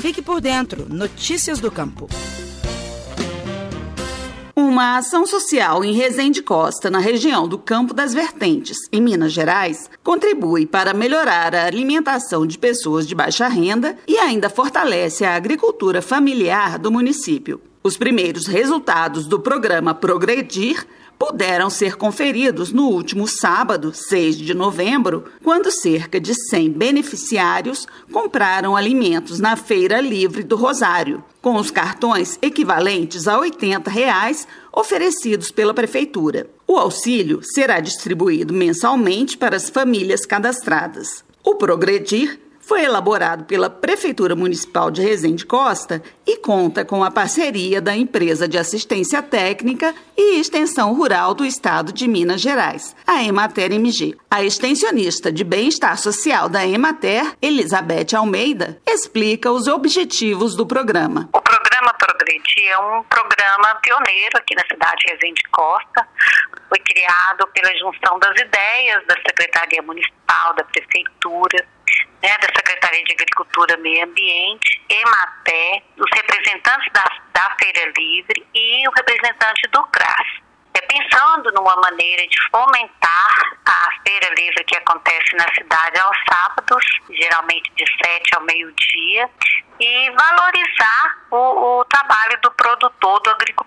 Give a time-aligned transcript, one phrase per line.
[0.00, 0.86] Fique por dentro.
[0.88, 2.08] Notícias do Campo.
[4.56, 9.90] Uma ação social em Resende Costa, na região do Campo das Vertentes, em Minas Gerais,
[10.02, 16.00] contribui para melhorar a alimentação de pessoas de baixa renda e ainda fortalece a agricultura
[16.00, 17.60] familiar do município.
[17.82, 20.86] Os primeiros resultados do programa Progredir
[21.20, 28.74] puderam ser conferidos no último sábado, 6 de novembro, quando cerca de 100 beneficiários compraram
[28.74, 35.74] alimentos na Feira Livre do Rosário, com os cartões equivalentes a 80 reais oferecidos pela
[35.74, 36.48] Prefeitura.
[36.66, 41.22] O auxílio será distribuído mensalmente para as famílias cadastradas.
[41.44, 47.80] O Progredir foi elaborado pela Prefeitura Municipal de Resende Costa e conta com a parceria
[47.80, 53.72] da Empresa de Assistência Técnica e Extensão Rural do Estado de Minas Gerais, a Emater
[53.72, 54.16] MG.
[54.30, 61.28] A extensionista de Bem-Estar Social da Emater, Elizabeth Almeida, explica os objetivos do programa.
[61.32, 66.06] O programa Progredir é um programa pioneiro aqui na cidade de Resende Costa.
[66.68, 71.66] Foi criado pela junção das ideias da Secretaria Municipal, da Prefeitura,
[72.22, 78.88] né, da Secretaria de Agricultura Meio Ambiente, EMATE, os representantes da, da Feira Livre e
[78.88, 80.40] o representante do CRAS.
[80.72, 83.32] É, pensando numa maneira de fomentar
[83.66, 89.28] a Feira Livre que acontece na cidade aos sábados, geralmente de 7 ao meio-dia,
[89.80, 93.59] e valorizar o, o, trabalho do produtor, do agricultor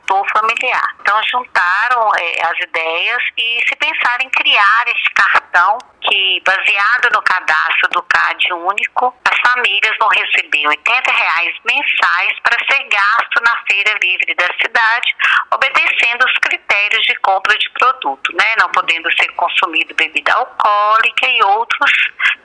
[1.01, 7.21] Então, juntaram é, as ideias e se pensar em criar esse cartão que, baseado no
[7.21, 13.61] cadastro do CAD único, as famílias vão receber 80 reais mensais para ser gasto na
[13.67, 15.15] feira livre da cidade,
[15.53, 18.55] obedecendo os critérios de compra de produto, né?
[18.57, 21.91] não podendo ser consumido bebida alcoólica e outros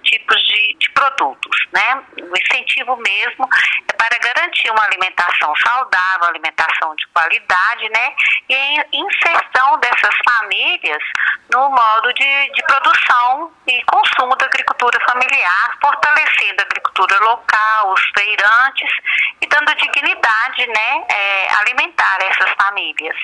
[0.03, 1.67] tipos de, de produtos.
[1.73, 2.03] Né?
[2.23, 3.49] O incentivo mesmo
[3.89, 8.15] é para garantir uma alimentação saudável, alimentação de qualidade, né?
[8.49, 11.03] E inserção dessas famílias
[11.53, 18.03] no modo de, de produção e consumo da agricultura familiar, fortalecendo a agricultura local, os
[18.17, 18.91] feirantes
[19.41, 23.17] e dando dignidade, né, é, alimentar essas famílias.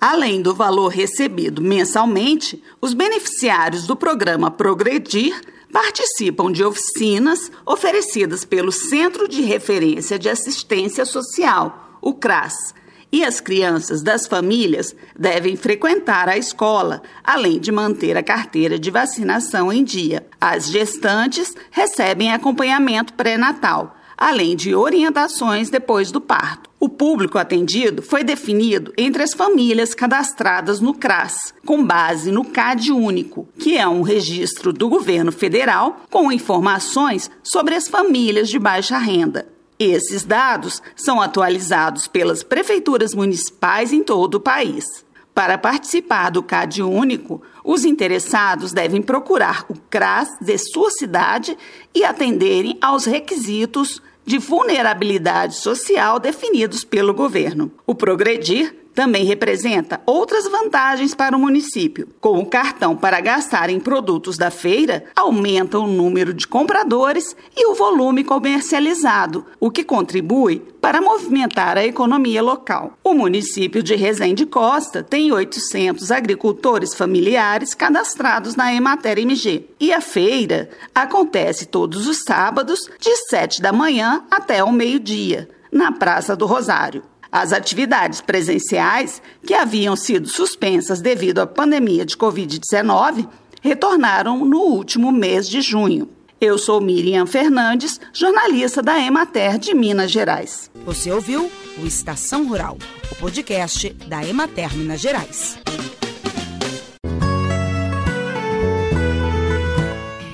[0.00, 5.40] Além do valor recebido mensalmente, os beneficiários do programa Progredir
[5.72, 12.74] participam de oficinas oferecidas pelo Centro de Referência de Assistência Social, o CRAS.
[13.12, 18.90] E as crianças das famílias devem frequentar a escola, além de manter a carteira de
[18.90, 20.26] vacinação em dia.
[20.40, 26.69] As gestantes recebem acompanhamento pré-natal além de orientações depois do parto.
[26.82, 32.90] O público atendido foi definido entre as famílias cadastradas no CRAS, com base no CAD
[32.90, 38.96] Único, que é um registro do governo federal com informações sobre as famílias de baixa
[38.96, 39.46] renda.
[39.78, 44.86] Esses dados são atualizados pelas prefeituras municipais em todo o país.
[45.34, 51.58] Para participar do CAD Único, os interessados devem procurar o CRAS de sua cidade
[51.94, 57.72] e atenderem aos requisitos de vulnerabilidade social definidos pelo governo.
[57.86, 62.08] O Progredir também representa outras vantagens para o município.
[62.20, 67.66] Com o cartão para gastar em produtos da feira, aumenta o número de compradores e
[67.66, 72.94] o volume comercializado, o que contribui para movimentar a economia local.
[73.04, 79.66] O município de Resende Costa tem 800 agricultores familiares cadastrados na Emater MG.
[79.78, 85.92] E a feira acontece todos os sábados, de 7 da manhã até o meio-dia, na
[85.92, 87.02] Praça do Rosário.
[87.32, 93.28] As atividades presenciais, que haviam sido suspensas devido à pandemia de Covid-19,
[93.62, 96.08] retornaram no último mês de junho.
[96.40, 100.70] Eu sou Miriam Fernandes, jornalista da Emater de Minas Gerais.
[100.84, 102.76] Você ouviu o Estação Rural,
[103.12, 105.58] o podcast da Emater Minas Gerais.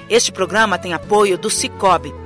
[0.09, 2.26] Este programa tem apoio do Cicobi